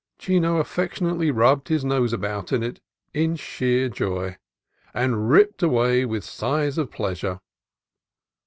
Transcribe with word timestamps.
Chino 0.17 0.57
affectionately 0.57 1.29
rubbed 1.29 1.67
his 1.67 1.85
nose 1.85 2.11
about 2.11 2.51
in 2.51 2.63
it 2.63 2.81
in 3.13 3.35
sheer 3.35 3.87
joy, 3.87 4.37
and 4.95 5.29
ripped 5.29 5.61
away 5.61 6.05
with 6.05 6.23
sighs 6.23 6.79
of 6.79 6.89
pleas 6.89 7.21
ure. 7.21 7.39